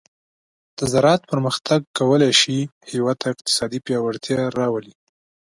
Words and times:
د 0.77 0.79
زراعت 0.91 1.21
پرمختګ 1.31 1.79
کولی 1.97 2.31
شي 2.41 2.57
هیواد 2.91 3.17
ته 3.21 3.27
اقتصادي 3.33 3.79
پیاوړتیا 3.85 4.39
راولي. 4.57 4.93